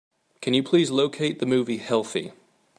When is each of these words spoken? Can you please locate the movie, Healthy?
Can 0.41 0.55
you 0.55 0.63
please 0.63 0.89
locate 0.89 1.37
the 1.37 1.45
movie, 1.45 1.77
Healthy? 1.77 2.31